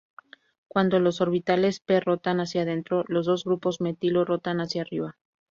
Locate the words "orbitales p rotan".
1.21-2.39